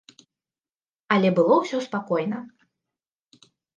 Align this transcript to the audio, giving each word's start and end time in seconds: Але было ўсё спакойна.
Але 1.15 1.29
было 1.39 1.53
ўсё 1.65 1.77
спакойна. 1.89 2.39